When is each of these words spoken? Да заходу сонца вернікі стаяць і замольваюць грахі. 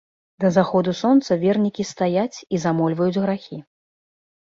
Да 0.43 0.49
заходу 0.55 0.93
сонца 1.01 1.37
вернікі 1.45 1.87
стаяць 1.91 2.37
і 2.53 2.65
замольваюць 2.67 3.15
грахі. 3.23 3.65